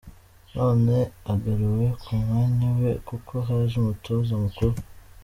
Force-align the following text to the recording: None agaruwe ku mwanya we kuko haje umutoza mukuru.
None 0.55 0.89
agaruwe 1.31 1.87
ku 2.03 2.11
mwanya 2.21 2.69
we 2.79 2.91
kuko 3.07 3.33
haje 3.47 3.75
umutoza 3.81 4.33
mukuru. 4.45 4.75